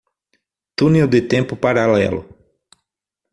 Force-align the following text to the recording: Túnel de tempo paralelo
Túnel 0.77 1.07
de 1.13 1.21
tempo 1.31 1.53
paralelo 1.63 2.21